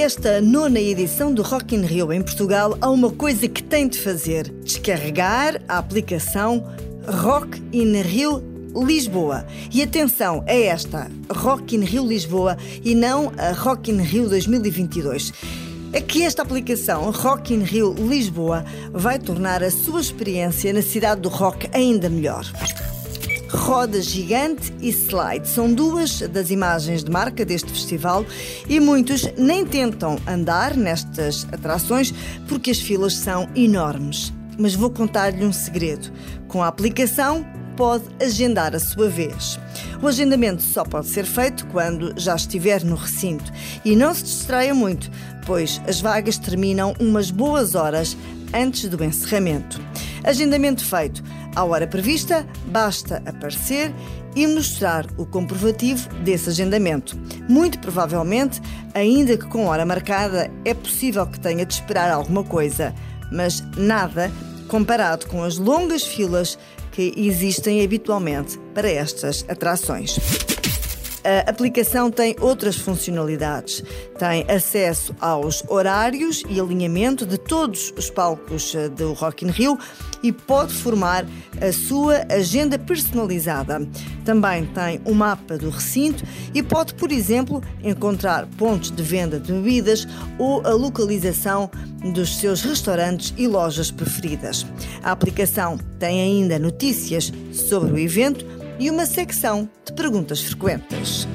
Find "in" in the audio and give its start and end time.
1.74-1.82, 7.72-8.00, 11.76-11.80, 13.90-14.00, 17.54-17.62, 79.44-79.50